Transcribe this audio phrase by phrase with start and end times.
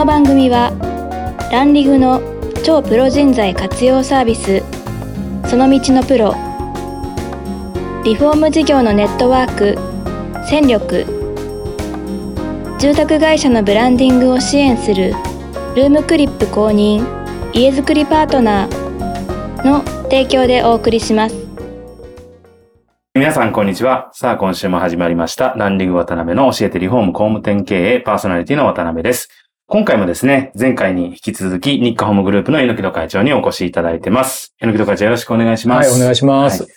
[0.00, 0.72] の番組は
[1.52, 2.22] ランリグの
[2.64, 4.62] 超プロ人材活用サービス
[5.46, 6.32] その道のプロ
[8.02, 9.76] リフォーム事業のネットワーク
[10.48, 11.04] 戦力
[12.78, 15.10] 住宅会社のブランディングを支援する
[15.76, 17.04] ルームクリップ公認
[17.52, 21.36] 家づくりパートナーの提供でお送りします
[23.12, 24.08] 皆さん、こんにちは。
[24.14, 25.52] さあ、今週も始まりました。
[25.58, 29.28] ランディング渡辺の教えてリフォーム工務店経営パーソナリティの渡辺です。
[29.72, 34.52] 今回もですね、前回に引き続き、日課ホームグループの榎戸会長にお越しいただいてます。
[34.60, 35.90] 榎戸会長よろしくお願いします。
[35.92, 36.64] はい、お願いします。
[36.64, 36.72] はい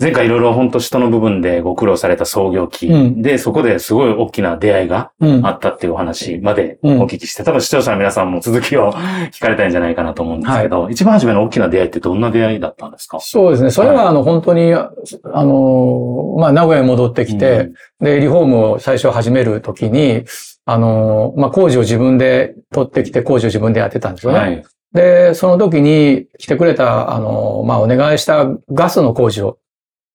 [0.00, 5.44] 前回いろいろ本当人の部分でご苦労された創業期、うんで、そこですごい大きな出会いがうん。
[5.44, 8.92] あったっていうお話までうんお聞きして、多分視聴者の皆さんも続きを
[9.34, 13.18] 聞かれたんじゃないかなと思うんですけど、一番初めの大きな出会いってどんな出会いだったんですか？
[13.18, 13.70] そうですね。
[13.70, 14.88] それは、あの、本当に、あ
[15.34, 20.22] の、まあ、名古屋に戻ってきて、で、リフォームを最初始めるときに、
[20.70, 24.38] あの、まあ、工事を自分で取ってきて、工事を自分でやってたんですよね。
[24.38, 24.64] はい。
[24.92, 29.58] で、その時に来てくれた、あの、まあ、お願いしたガスの工事を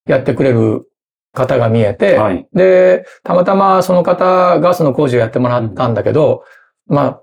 [0.05, 0.85] やってくれる
[1.33, 2.47] 方が見えて、はい。
[2.53, 6.43] で、たまたまその方、ガスの工事をやってもらったんだけど、
[6.85, 7.21] まあ、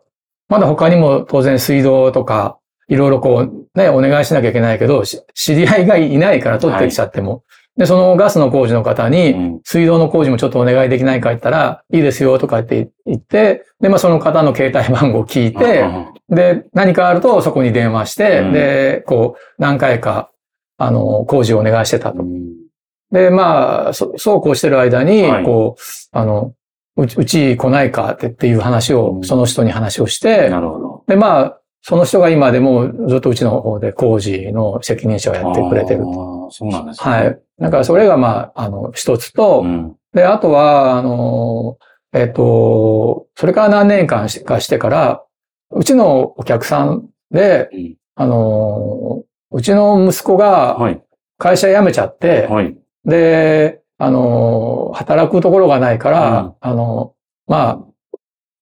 [0.48, 2.58] まだ他にも当然水道とか、
[2.88, 7.44] いろいろこう、ね、お願いしなきゃいけないけど、し知り合いがいないから取ってきちゃっても。
[7.80, 9.60] で、そのガスの工事の方に、うん。
[9.64, 15.88] 水道の工事もちょっとお願いできないか言ったら、いいですよとかって言って、で、まあその方の携帯番号を聞いて、
[16.28, 18.52] で、何かあるとそこに電話して、うん。
[18.52, 20.30] で、こう、何回か、
[20.76, 22.22] あの、工事をお願いしてたと。
[23.12, 25.44] で、まあ、そそうこうしてる間に、はい。
[25.44, 25.82] こう、
[26.12, 26.52] あの、
[26.98, 29.24] うち、来ないかってっていう話を、うん。
[29.24, 30.50] その人に話をして。
[31.06, 36.04] で、まあ、その人が今でもずっとうちの方で工事の責任者をやってくれてる
[36.50, 37.10] そうなんですね。
[37.12, 37.40] はい。
[37.58, 39.96] だからそれがまあ、あの、一つと、うん。
[40.12, 41.78] で、あとは、あの、
[42.12, 45.22] えっと、それから何年間しかしてから、
[45.70, 51.02] うちのお客さんで、うんあの、うちの息子がはい。
[51.38, 52.76] 会社辞めちゃって、はい。
[53.06, 57.14] で、あの、働くところがないから、うんあの、
[57.46, 57.89] まあ、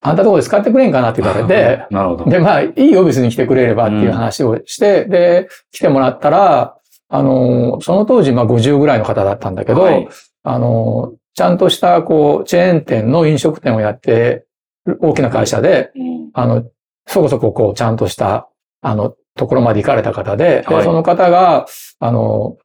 [0.00, 2.30] あんたとこで使ってくれんかなって言われて、なるほど。
[2.30, 6.76] で、まあ、いいよ、別に来てくれればっていう話をして、で、来てもらったら、
[7.08, 10.08] あの、その当時、まあ50ぐらいの方だったんだけど、はい。
[10.44, 14.44] あの、ちゃんとした、こう、チェーン店の飲食店をやって
[14.86, 16.30] る大きな会社で、うん。
[16.34, 16.64] あの、
[17.06, 18.48] そこそこ、こう、ちゃんとした、
[18.82, 20.84] あの、ところまで行かれた方で、ではい。
[20.84, 21.66] その方が、
[21.98, 22.56] あの、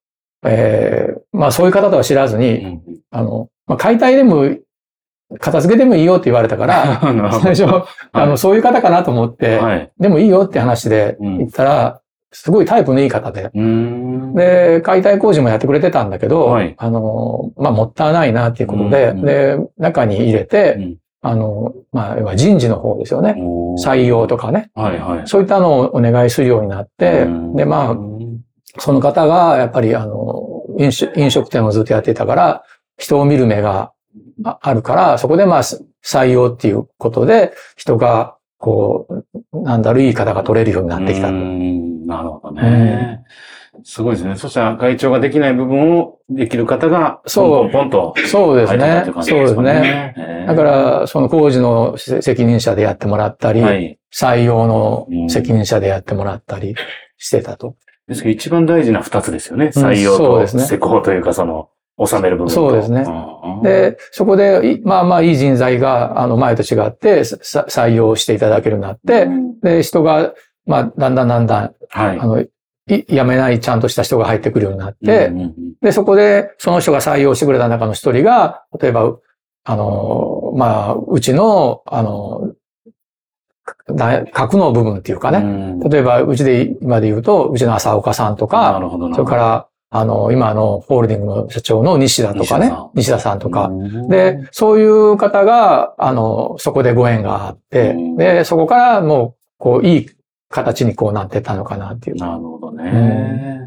[0.46, 2.82] えーまあそういう方とは知らずに、うん。
[3.12, 4.56] あの、まあ解体でも、
[5.40, 7.00] 片付けでもいいよって言われたから、
[7.42, 7.66] 最初、
[8.12, 9.92] あの、そういう方かなと思って、はい。
[10.00, 12.00] でもいいよって話で言ったら、
[12.32, 13.52] すごいタイプのいい方で。
[14.36, 20.96] で、解体工事もやってくれてたんだけど、はいあの、まあ、もったいないなっていうことで、うんで、中に入れて、うん
[21.26, 23.36] あの、まあ、要は人事の方ですよね。
[23.82, 24.70] 採用とかね。
[24.76, 25.28] はいはい。
[25.28, 27.98] そういったのをお願いするようになってうん、で、まあ、
[28.78, 32.64] その方が、やっぱり、あの、飲食飲食店をずっとやってたから、
[32.98, 33.93] 人を見る目が
[34.44, 39.08] ああるから、そこでまあ、す採用っていうことで、人が、こ
[39.54, 43.24] う、なんだろう、いい方が取れるようになってきたなるほどね。
[43.84, 44.36] すごいですね。
[44.36, 50.46] そしたら会長ができない部分をできる方が、そうポンとそうですねそうですかね。
[50.48, 54.00] だから、その工事のせ責任者でやってもらったり、はい。
[54.14, 56.76] 採用の責任者でやってもらったり
[57.18, 57.76] してたと。
[58.08, 59.72] ですけど一番大事な二つですよね。
[59.76, 61.70] うん採用と施工というか、その、
[62.06, 62.54] 収める部分と。
[62.54, 69.28] そうですねうんで、そこで、いまあまあいい人材が、あの、前と違って、さ採用していただけるようになって、
[69.62, 70.34] で、人が、
[70.66, 72.20] まあ、だんだんだんだん、はい。
[72.20, 72.50] あの、い
[72.88, 79.18] 辞めないちゃんとした人が入ってくるようになって、うんうんうんで、そこで、その人が採用してくれた中の一人が、例えば、
[79.66, 82.54] あの、まあ、うちの、あの、
[83.94, 88.82] だ核の部分っていうかね、うん例えば、うちで今で言うと、うちの浅岡さんとなか。
[89.14, 93.68] それから、あの、今のホールディングの社長の西田とかね西田さん、とか。
[93.68, 100.10] うんで、そういう方が、あの、そこでご縁があってうん、で、そこからもう、こう、いい
[100.50, 102.16] 形にこうなってったのかなっていう。
[102.16, 103.62] なるほどね。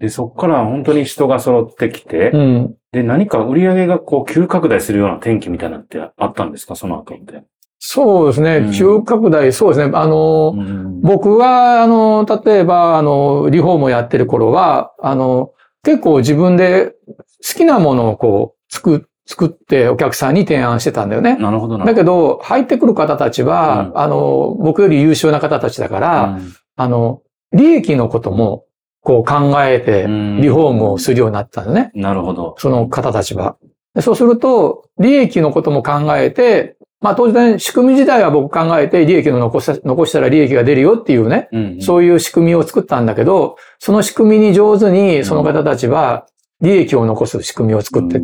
[0.00, 2.74] で、そこから本当に人が揃ってきて、うん。
[2.90, 6.74] で、何か売り上げがこう急拡大するような転機みたいなのってあったんですか？
[6.74, 7.44] その後って。
[7.84, 8.56] そうですね。
[8.58, 9.92] うん急拡大、そうですね。
[9.96, 15.50] あの、うん僕は、あの、例えば、あの、リフォームをやってる頃は、あの、
[15.82, 17.14] 結構自分で好
[17.56, 21.34] きなものをこう、作、作ってお客さんに提案してたんだよね。
[21.38, 21.84] なるほどな。
[21.84, 27.20] だけど、入ってくる方たちは、うんあの、僕より優秀な方たちだから、うんあの、
[27.52, 28.64] 利益のことも、
[29.00, 31.90] こう考えて、うんリフォームをするようになったのね。
[31.96, 32.54] なるほど。
[32.58, 33.56] その方たちは。
[33.96, 46.26] でそうすると、利益のことも考えて、まあ当然仕組み自体は僕考えて利益の残した残したら利益が出るよっていうね、うんそういう仕組みを作ったんだけど、その仕組みに上手にその方たちは
[46.60, 48.22] 利益を残す仕組みを作ってっ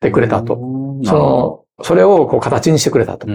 [0.00, 0.54] てくれたと。
[0.56, 3.28] うんその、それをこう形にしてくれたと。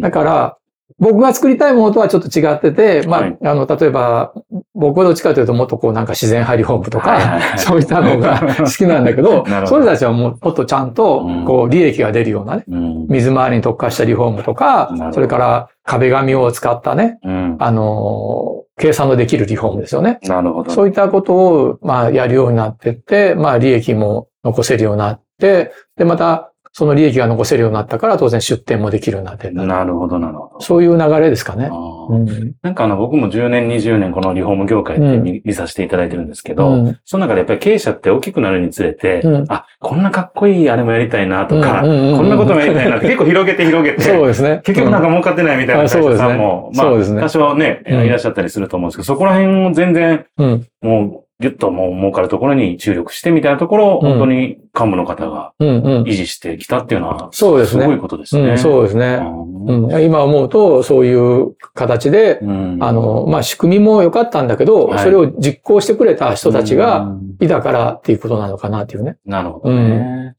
[0.00, 0.58] だから、
[0.98, 3.38] 僕が作りたいものとはちょっと違ってて、まあ、はい。
[3.42, 4.32] あの、例えば、
[4.74, 7.58] 僕はどっちかというともっとこうなんか自然派リフォームとか、はいはいはい。
[7.60, 13.06] そういったのが 好きなんだけど ど、それたちはもっとちゃんとうん、こう、利益が出るようなね、うん。
[13.08, 17.56] 水回りに特化したリフォームとかそれから壁紙を使ったね、うん。
[17.58, 20.18] あの、計算のできるリフォームですよね。
[20.22, 20.70] なるほど。
[20.70, 30.60] そういったことを、まあ、やるようになってって、まあ、利益も残せるようになって、で、また、その利益が残せるようになったから、当然出店もできるようになってなるほど、なるほど。
[30.60, 31.70] そういう流れですかね。
[32.08, 32.54] うん。
[32.62, 36.98] なんかあの、僕も10年、20年このリフォーム業界って見,、見させていただいてるんですけど、うん。
[37.04, 39.44] その中でやっぱり経営者って大きくなるにつれて、うん。
[39.48, 42.12] あ、こんなかっこいいあれもやりたいなとか、うんうんうん。
[42.12, 44.62] うんこんなこともやりたいなって結構広げて広げて、そうですね。
[44.64, 48.06] 結局なんか儲かってないみたいな会社さんも、まあ、多少ね、うん。
[48.06, 50.66] いらっしゃったりすると思うんですけど、そこら辺も全然、うん。
[50.80, 55.68] もう、ぎゅっともう儲かるところに注力してみたいなところを、うん本当に幹部の方がうん。
[55.68, 56.02] うん。
[56.04, 58.50] 維持してきたっていうのは、そうですねすごいことですね。
[58.50, 59.20] うん、そうですね。
[59.66, 69.18] うんうん、今思うと、そういう形で、うんあの、まあ、仕組みも良かったんだけど、はいそれを実行してくれた人たちうがんいたからっていうことなのかなっていうね。
[69.26, 70.34] なるほどね。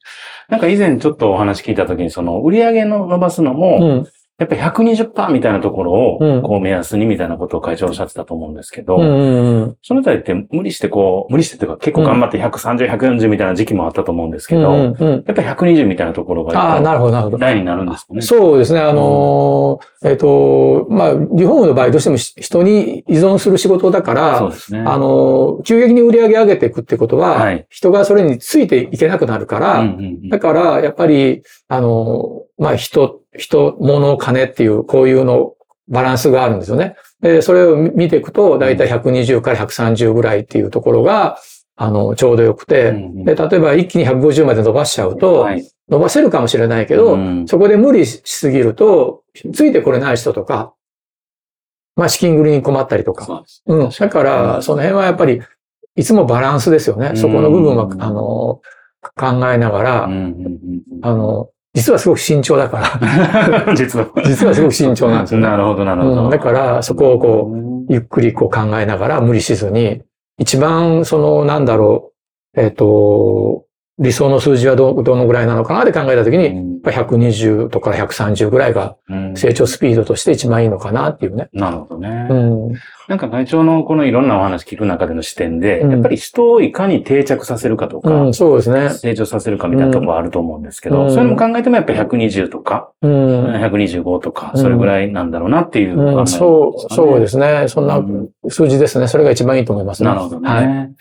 [0.49, 4.07] なんか以前ちょっとお話聞いたときに、その売り上げの伸ばすのも、うん。
[4.39, 9.77] やっぱり120%みたいなところを、うんこう目安にみたいなことを会長おっしゃってたと思うんですけど、うんうんうん。
[9.83, 15.11] そのあたりって無理してこう、無理してというか結構頑張って130、140みたいな時期もあったと思うんですけど、うんうんうん。
[15.11, 17.37] やっぱり120みたいなところが、ああ、なるほど、なるほど。
[17.37, 18.21] 台になるんですかね。
[18.21, 18.79] そうですね。
[18.79, 24.79] あのーえっ、と、まあ、リフォームの場合どうしてもし人に依存する仕事だから、そうですね。
[24.79, 35.53] あのー急激に売り上げ上げていくってことは、はい人がそれについていけなくなるから、うんうんうんだから、やっぱり、あのーまあ、人、人、物、金っていう、こういうの、
[35.89, 36.95] バランスがあるんですよね。
[37.21, 41.37] で、それを見ていくと、だいたい120から130ぐらいっていうところが、
[41.75, 42.93] あの、ちょうどよくて、
[43.25, 50.73] で、例えば一気に150まで伸ばしちゃうと、はい伸ばせるかもしれないけど、うんそこで無理しすぎると、ついてこれない人とか、
[51.95, 53.25] まあ資金繰りに困ったりとか。
[53.45, 53.89] そうん。
[53.89, 55.41] だから、その辺はやっぱり、
[55.95, 57.15] いつもバランスですよね。
[57.15, 58.61] そこの部分は、うんあの、
[59.15, 62.79] 考えながら、あの、実はすごく慎重だか
[63.65, 64.07] ら、 実は。
[64.25, 65.47] 実はすごく慎重なんですよね。
[65.47, 66.23] なるほど、なるほど。
[66.25, 67.51] うんだからそこをこ
[67.89, 70.01] うゆっくりこう考えながら無理しずに、
[70.37, 72.11] 一番その、なんだろ
[72.55, 73.65] う、えっ、と、
[73.99, 81.49] 理想の数字はど、どのぐらいなのかなって考えたときに、やっんぱり120とか130ぐらいがうん成長スピードとして一番いいのかなっていうね。
[81.53, 82.27] なるほどね。
[82.29, 82.71] うん。
[83.07, 88.89] なんか会長のこのいろんなお話聞く中での視点で、うんやっぱり人をいかに定着させるかとか、うん、そうですね。
[88.89, 93.45] 成長させるかみたいなところあると思うんですけど、うんそういうのも考えてもやっぱり120とか、うん。
[93.53, 97.67] 125とか、うんそれぐらいなんだろうなっていう、うん、そう、そうですすね。
[97.67, 99.07] そんなうん数字ですね。
[99.07, 100.09] それが一番いいと思いますね。
[100.09, 100.49] なるほどね。
[100.49, 100.93] はい。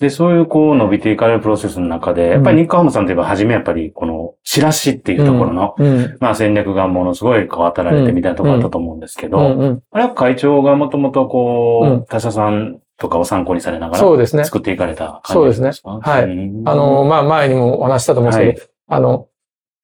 [0.00, 6.16] で、そういうこう伸びていかれるプロセスの中で、やっぱり日韓ハムさんといえば初めやっぱりこのチラシっていうところの、うん。
[6.20, 9.82] まあ戦略がものすごい変わったられてみたいなところあったと思うんですけど、うん、うん。
[9.90, 12.04] あれは会長がもともとこう、うん。
[12.06, 14.44] 他社さんとかを参考にされながらそうですね。
[14.44, 15.64] 作っていかれたそうですね。
[15.64, 16.10] 感じですか？
[16.10, 16.24] はい。
[16.24, 16.62] うん。
[16.66, 19.26] あの、まあ、前にもお話ししたと思うんですけど、あの、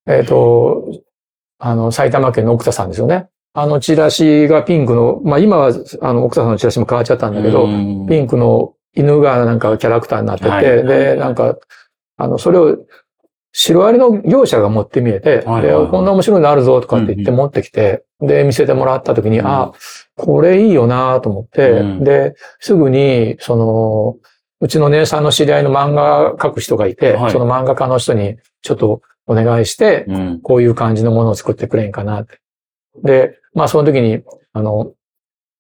[0.07, 0.85] えっ、と、
[1.59, 3.29] あの、埼玉県の奥田さんですよね。
[3.59, 8.07] あのチラシがピンクの、まあ今は、あの、奥田さんのチラシも変わっちゃったんだけど、うん。
[8.07, 10.65] ピンクの犬がなんかキャラクターになってて、はい。
[10.65, 11.57] で、なんか、
[12.17, 12.79] あの、それを、
[13.53, 17.37] シロアリの業者が持ってみえて、はいで、こんな面白いのあるぞとかって言ってうん。
[17.37, 19.47] 持ってきて、で、見せてもらった時に、うん。
[19.47, 19.73] あ、
[20.15, 22.05] これいいよなと思って、うん。
[22.05, 24.17] で、すぐに、その、
[24.61, 27.33] うちの姉さんの知り合いの漫画描く人がいて、はい。
[27.33, 30.41] その漫画家の人にちょっとお願いして、うん。
[30.41, 32.41] こういう感じのものを作ってくれんかなって。
[33.03, 34.23] で、まあその時に、
[34.53, 34.93] あの、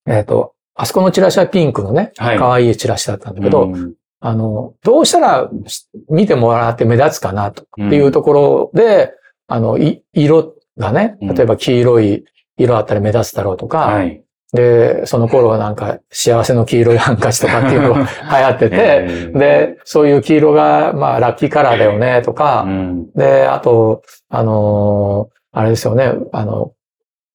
[0.07, 2.39] えっ、と、あそこのチラシはピンクのね、はい。
[2.39, 3.95] 可愛いチラシだったんだけど、うん。
[4.21, 9.13] あの、どうしたらし見てもらって目立つかなとうんっていうところで、
[9.49, 11.35] あの、い色がね、うん。
[11.35, 12.25] 例えば黄色い
[12.59, 14.23] 色あったら目立つだろうとか、はい。
[14.53, 18.01] で、その頃はなんか幸せの黄色いハンカチとかっていうのが
[18.39, 23.13] 流行ってて、えーで、そういう黄色が、まあ、ラッキーカラーだよね、とか、うん。
[23.13, 26.73] で、あと、あのーあれですよね、あの、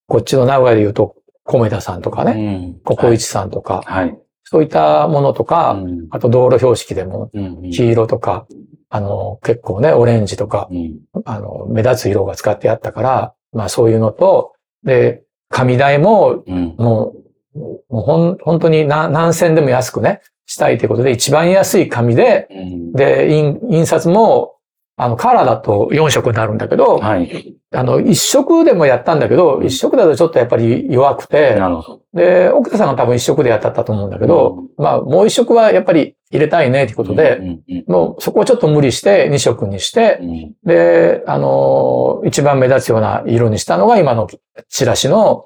[0.07, 4.17] こっちの名古屋で言うと、米田さんとかね、ねココイチさんとか、はい。
[4.43, 6.07] そういったものとか、うん。
[6.11, 8.47] あと道路標識でも、うん黄色とか、
[8.89, 10.99] あの、結構ね、オレンジとか、うん。
[11.25, 16.75] あの、目立つ色が使ってあったから、まあそういうのと、で、紙代も、うん。
[16.77, 17.13] も
[17.55, 22.91] う、もうほん、本当に何何千でも安くね、したいということで、一番安い紙で、うん。
[22.91, 24.55] で、印印刷も、
[25.01, 27.55] あの、カラーだと4色になるんだけど、はい。
[27.73, 32.01] あの、1色でもやったんだけど、1色だとちょっとやっぱり弱くて、なるほど。
[32.13, 44.27] で、奥田さんが多分1色でやったったと思うんだけど、まあ、もう1色はやっぱり入れたいねということで、うんうんもうそこをちょっと無理して2色にしてう、んで、あのー一番目立つような色にしたのが今の
[44.69, 45.45] チラシの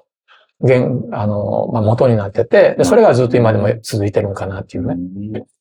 [0.67, 4.95] 原、あのーまあ、元になってて、で、それがずっと今でも続いてるのかなっていうね。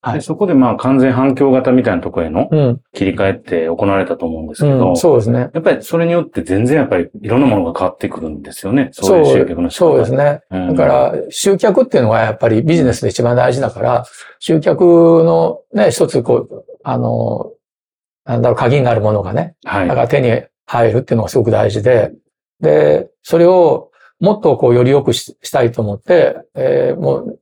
[0.01, 2.81] はいでそこでまあ完全反響型みたいなところへのうん。
[2.93, 5.51] 切り替えって行われたと思うんですけど、うん、そうですね。
[5.55, 8.91] やっぱりそれによって全然やっぱりいろんなものが変わってくるんですよね。
[8.93, 10.41] そういう集客の仕方そうですね。
[10.51, 14.05] うんだから、集客っていうのはやっぱりビジネスで一番大事だから、
[14.39, 14.83] 集客
[15.25, 17.53] のね、一つこう、あの、
[18.25, 19.89] なんだろう、鍵になるものがね、はい。
[19.89, 22.13] だから手に入るっていうのがすごく大事で、
[22.61, 23.91] で、それを
[24.21, 27.39] もっとこうより良くししたいと思って、えーもう、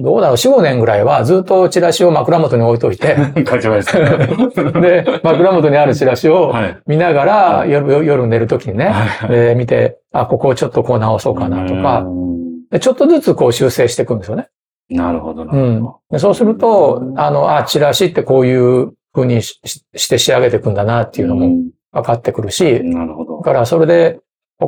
[0.00, 4.00] どうだろう、4、5年ぐらいはずっとチラシを枕元に置いといて、 勝ちました。
[4.80, 6.78] で、枕元にあるチラシをはい。
[6.86, 12.24] 見ながら、夜夜寝るときにね、はいで見て、あ、ここをちょっとこう直そうかなとか、うん
[12.70, 14.48] でちょっとずつこう修正していくんですよね。
[14.90, 15.98] なるほどなうんるほ。
[16.10, 19.60] でそうすると、あの、あ、チラシってこういう風にし
[19.94, 21.48] して仕上げていくんだなっていうのも
[21.92, 23.42] 分かってくるし、うんなるほどだ。
[23.44, 24.18] からそれで、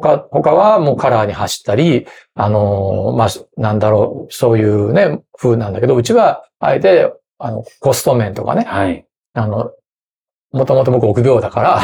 [0.00, 9.06] 他、他はもうカラーに走ったり、あのーまあ、なんだろう、そういうね、風なんだけど、うちは、あえて、あの、コスト面とかね、はい。
[9.34, 9.70] あの、
[10.52, 11.80] もともと僕臆病だから、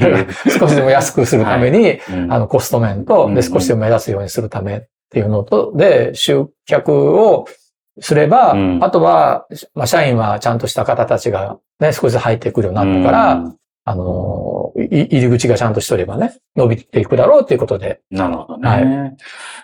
[0.58, 2.32] 少しでも安くするために、うん。
[2.32, 7.46] あの、コスト面と、うんで、少しでも目立つようにするためっていうのと、で、集客を
[8.00, 8.78] すれば、うん。
[8.82, 18.00] あとは、まあ、社員はちゃんとした方たちがね、少しずつ入ってくるようになったから、うんあの、い入り口がちゃんとしとればね、伸びていくだろうということで。
[18.10, 18.68] なるほどね。
[18.68, 19.16] はい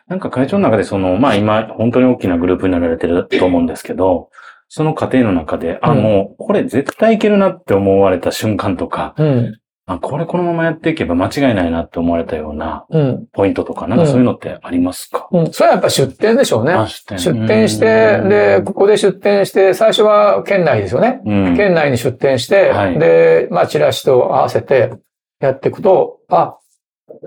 [0.09, 4.31] なんか会長の中でその、まあ今、本当に大きなグループになられてると思うんですけど、
[4.69, 9.60] その過程の中で、あ、うんもう、これ絶対いけるなって思われた瞬間とか、うん。
[9.95, 13.27] あ、これこのままやっていけば間違いないなって思われたようなうん。
[13.33, 15.53] ポイントとか、なんかそういうのってありますか、うん。
[15.53, 16.73] それはやっぱ出店でしょうね。
[16.73, 21.21] あ出店出店して、で、ここで出店して、最初は県内ですよね。
[21.25, 24.93] うん、県内に出店して、はいで、まあ、チラシと合わせて
[25.41, 26.57] やっていくと、あ、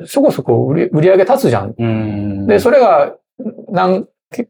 [0.06, 1.74] そこそこ売り売り上げ立つじゃん。
[1.78, 2.48] うん。
[2.48, 3.16] で、それが
[3.70, 4.06] 何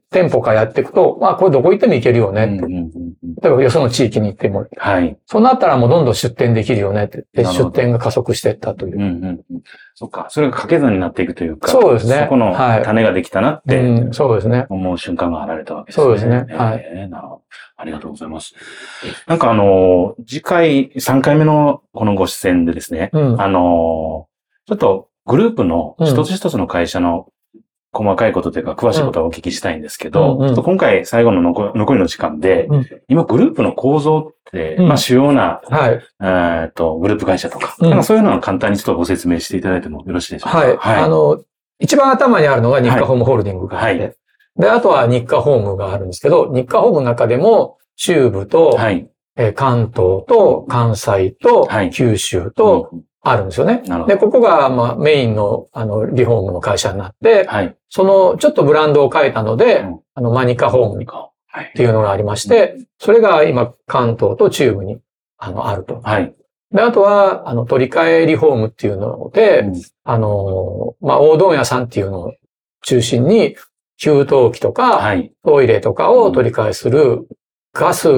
[0.09, 2.53] 店舗かやっていくと、まあ、これどこ行っても行けるよねって。
[2.55, 3.13] うんうんうんうん
[3.43, 4.67] 例えばよその地域に行っても。
[4.77, 5.17] はい。
[5.25, 7.25] そうなったらもうどんどん出店できるよねって。
[7.33, 9.01] 出店が加速していったといううん。
[9.01, 9.61] うんうん。
[9.95, 10.27] そっか。
[10.29, 11.67] それが掛け算になっていくというか。
[11.67, 14.65] そうですねそこのはい種ができたなってうん、そうですね。
[14.69, 16.03] 思う瞬間があられたわけですね。
[16.05, 17.41] そうですねはいえーなるほど。
[17.75, 18.53] ありがとうございます。
[19.27, 23.41] なんかあの、次回、3回目のこのご出演でですね、うん。
[23.41, 24.27] あの、
[24.67, 27.27] ちょっとグループのうん一つ一つの会社の
[27.93, 30.47] 細かいことというか、詳しいことはお聞きしたいんですけど、うんうん。
[30.47, 32.87] ちょっと今回最後の残残りの時間で、うん。
[33.07, 34.87] 今グループの構造って、うん。
[34.87, 36.01] まあ主要な、はい。
[36.21, 37.89] えーっと、グループ会社とか、うん。
[37.89, 40.57] なんかそういうのを簡単にちょっとご説明していただいてもよろしいでしょうか？
[40.57, 40.77] はい。
[41.03, 41.43] あの、
[41.79, 44.15] 一番頭にあるのが日課ホームホールディングがあって、はい。
[44.57, 49.09] で、あとは日課ホームがあるんですけど、日課ホームの中でも、中部と、はい。
[49.35, 51.89] えー関東と関西とはい。
[51.89, 53.81] 九州とうんあるんですよね。
[54.07, 54.17] で。
[54.17, 57.75] ここが、まあ、メインの、あの、リフォームの会社になって、はい。
[57.89, 61.71] その、ちょっとブランドを変えたので、うんあの、マニカホームっはい。
[61.75, 64.99] ていうのがありまして、それが今、関東と中部に、
[65.37, 66.01] あの、あると。
[66.03, 66.35] はい。
[66.71, 72.33] で、あとは、あの、取り替えリフォームっていうので、うんあの、まあ、大問屋さんっていうのを
[72.81, 73.55] 中心に、
[74.01, 75.31] 給湯器とか、はい。
[75.45, 77.27] トイレとかを取り替えする
[77.73, 78.09] ガス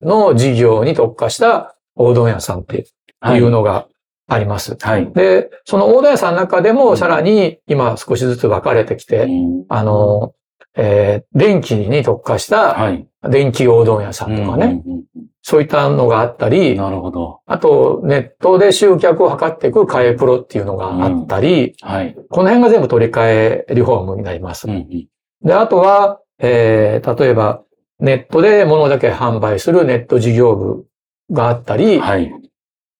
[0.00, 2.86] の事業に特化した大問屋さんって
[3.24, 3.86] いうのが
[4.28, 4.76] あります。
[4.80, 5.12] はい。
[5.12, 10.34] で、その大問屋さんの中でもさらに今少しずつ分かれてきて、うんあの、
[10.74, 13.06] えー電気に特化したはい。
[13.28, 15.02] 電気大問屋さんとかね、うんうん
[15.44, 17.40] そういったのがあったうんり、なるほど。
[17.46, 22.14] あとネットで集客を図っていくカエプロっていうのがあったり、はい。
[22.30, 24.68] この辺が全部取り替えリフォームになります。
[24.68, 25.08] うんうん
[25.44, 27.62] で、あとは、えー、例えば、
[27.98, 30.86] ネットで物だけ販売するネット事業部
[31.32, 32.32] があったり、はい。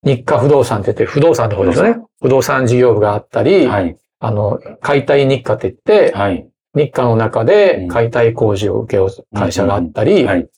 [0.04, 2.00] 日課不動産って言って、不動産の方ですよね。
[2.20, 3.96] 不動産事業部があったり、はい。
[4.18, 6.48] あの、解体日課って言って、はい。
[6.74, 10.48] 日課の中で解体工事を請け負う会社があったり、はい。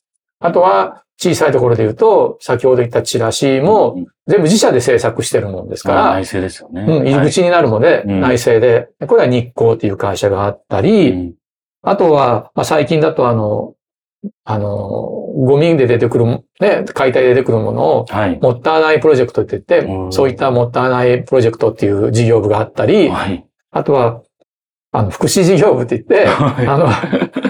[0.40, 3.96] あとは、小さいところで言うと、先ほど言ったチラシも、
[4.26, 6.82] 全部自社で制作してるもんですから、内製ですよね。
[6.82, 8.88] うん、入り口になるので、うん内製で。
[9.06, 11.34] これは日光っていう会社があったり、うん
[11.84, 13.74] あとは、まあ、最近だとあの、
[14.44, 16.24] あの、ゴミで出てくる、
[16.60, 18.38] ね、解体で出てくるものを、はい。
[18.40, 23.44] もったいないプロジェクトって言ってう、んそういったもったいないプロジェクトっていう事業部があったり、はい。
[23.70, 24.22] あとは、
[24.92, 26.88] あの、福祉事業部って言って、あの、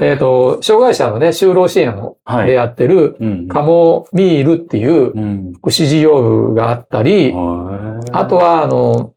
[0.03, 2.47] えっと、障害者のね、就労支援をはい。
[2.47, 5.53] でやってる、うんカモミールっていううん。
[5.53, 7.35] 福祉事業部があったり、
[8.13, 9.13] あとは、あの、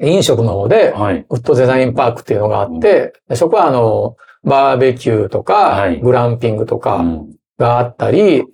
[0.00, 1.24] 飲食の方で、はい。
[1.30, 4.16] ウッドデザインパークっていうのがあって、でそこはあの、
[4.46, 8.44] バーベキューとか、はいグランピングとかうんがあったり、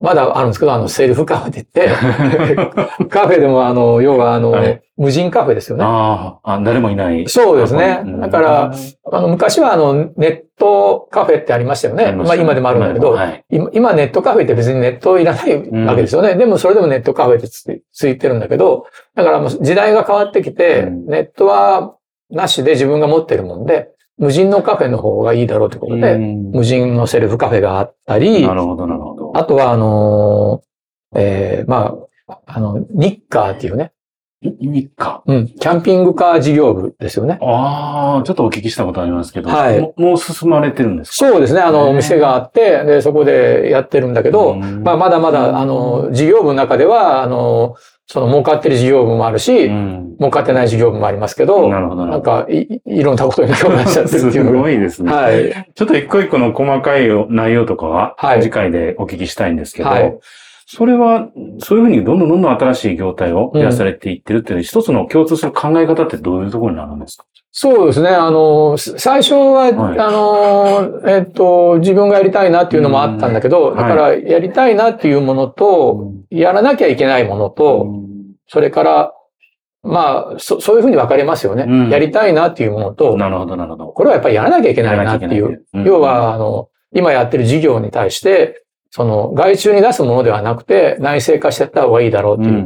[0.00, 5.84] まだあるんですけど、あの、セルフカフェって言って、 カフェでもあの、要はあの、はい無人カフェですよね。
[5.84, 7.28] ああ、あ、誰もいない。
[7.28, 8.72] そうですねうんだから、
[9.12, 12.12] あの、昔はあの、ネットカフェってありましたよね。
[12.12, 13.44] まあ今でもあるんだけど、はい。
[13.50, 16.34] 今今ネットカフェって別にネットいらないわけですよね。
[16.34, 21.94] でもそれでもネットカフェってついてるんだけど、だからもう時代が変わってきて、うんネットは
[22.30, 29.32] なしで自分が持ってるもんで、無人のカフェの方がいいだろうということで、うん無人のセルフカフェがあったりな、るほど、なるほど。
[29.36, 31.94] あとはあのーえーま
[32.28, 33.92] あ、あの、ニッカーっていうね、
[34.42, 35.22] 意味か。
[35.26, 37.38] うん、キャンピングカー事業部ですよね。
[37.40, 41.30] ああ、ちょっとお聞きしたことありますけど、はいももう進まれてるんですか？
[41.30, 47.74] そうですね、あの、お店があって、で、そこでやってるんだけど、うんまあ、まだまだ、あの、事業部の中では、あの、
[48.08, 52.44] その儲かってる事業部もあるし、うん儲かってない事業部もありますけど、なるほど、ななんるほど。
[52.46, 54.58] かい、いろんなことに興味しちゃってるっていう すのが。
[54.60, 55.12] ごいですね。
[55.12, 55.70] はい。
[55.74, 60.18] ちょっと一個一個の細かい内容とかは、はい次回でお聞きしたいんですけど、はい
[60.68, 61.28] それは、
[61.60, 67.24] そういうふうにどんどんどんどん新しい業態を増やされていってるっていう、一つの共通する考え方ってどういうところになるんですか？
[67.52, 68.10] そうですね。
[68.10, 69.98] あの、す最初は、はい。
[69.98, 73.76] あの、えっと、自分がやりたいなっていうのもあったんだけど、ん。
[73.76, 77.86] だから、やりたいなっていうものと、やらなきゃいけないものと、
[78.48, 79.12] それから、
[79.82, 81.64] まあ、そそういうふうに分かれますよね。
[81.66, 81.90] うん。
[81.90, 83.86] やりたいなっていうものと、なるほど、なるほど。
[83.86, 85.50] これはやっぱりやらなきゃいけないなっていう。
[85.50, 85.60] ない。
[85.74, 85.84] うん。
[85.84, 88.65] 要は、あの、今やってる事業に対して、
[88.96, 92.62] その、外注に出すものではなくて、内製化していった方がいいだろうっていう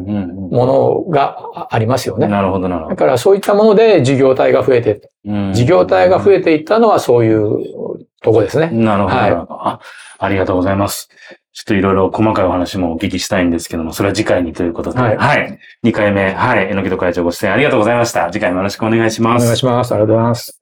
[0.53, 2.27] ものがあありますよね。
[2.27, 2.95] うんなるほど、なるほど。
[2.95, 8.71] だからそういったもので事業体が増えて、うん事業体が増えていったのはそういうとこですね。
[8.71, 9.69] なるほど、はないるほど。
[9.69, 9.81] あ、
[10.21, 11.09] ありがとうございます。
[11.53, 15.01] ちょっといろいろ細かいお話もお聞きしたいんですけども、それは次回にということで。
[15.01, 15.59] はいはい。
[15.85, 16.69] 2回目、はい。
[16.71, 18.31] えのきと会長ご出演ありがとうございました。
[18.31, 19.47] 次回もよろしくお願いしおます。
[19.47, 19.93] 願いします。
[19.93, 20.61] ありがとうございます。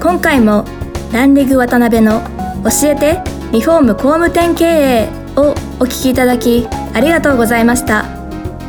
[0.00, 0.64] 今回も
[1.12, 3.42] ランリグ渡辺の教えて。
[3.52, 8.06] リフォーム工務店経営をお聞きいただきありがとうございました。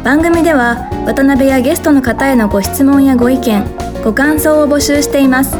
[0.04, 3.66] 番組では渡辺やゲストの方へのご質問やご意見
[4.04, 5.56] ご感想を募集しています。
[5.56, 5.60] ウ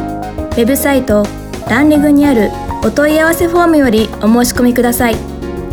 [0.56, 1.24] ェブサイト
[1.70, 2.50] ランリグにある
[2.84, 5.16] お問い合わせフォームよりお申し込みください。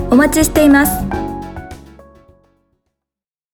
[0.10, 1.20] お待ちしています。